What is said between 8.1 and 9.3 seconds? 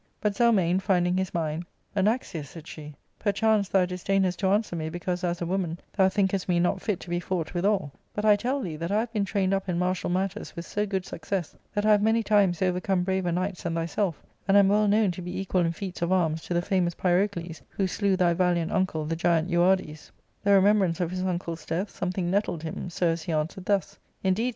but I tell thee that I have been